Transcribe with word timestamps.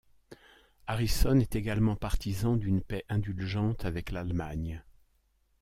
Harrison 0.87 1.39
est 1.39 1.55
également 1.55 1.95
partisan 1.95 2.55
d'une 2.55 2.81
paix 2.81 3.05
indulgente 3.09 3.85
avec 3.85 4.09
l'Allemagne. 4.09 4.81